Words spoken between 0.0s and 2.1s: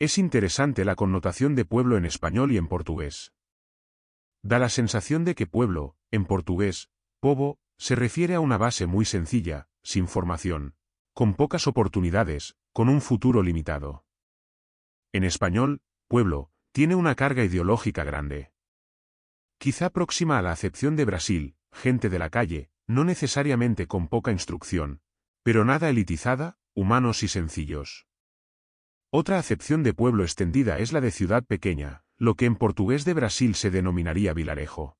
Es interesante la connotación de pueblo en